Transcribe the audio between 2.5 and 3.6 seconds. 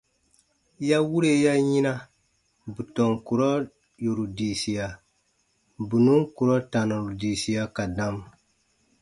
bù tɔn kurɔ